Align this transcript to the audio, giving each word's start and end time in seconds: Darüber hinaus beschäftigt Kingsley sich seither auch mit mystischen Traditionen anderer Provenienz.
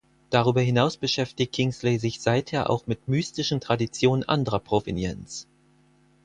Darüber 0.31 0.61
hinaus 0.61 0.97
beschäftigt 0.97 1.53
Kingsley 1.53 1.99
sich 1.99 2.21
seither 2.21 2.71
auch 2.71 2.87
mit 2.87 3.07
mystischen 3.07 3.59
Traditionen 3.61 4.27
anderer 4.27 4.57
Provenienz. 4.59 5.47